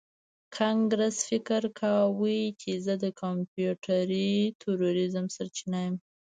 کانګرس 0.57 1.17
فکر 1.29 1.61
کاوه 1.79 2.37
چې 2.61 2.71
زه 2.85 2.93
د 3.03 3.05
کمپیوټري 3.21 4.31
تروریزم 4.61 5.25
سرچینه 5.35 5.79
یم 5.85 5.95